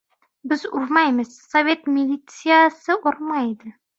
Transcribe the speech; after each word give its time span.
—Biz 0.51 0.63
urmaymiz! 0.79 1.35
Sovet 1.51 1.85
militsiyasi 1.97 2.99
urmaydi! 3.13 3.73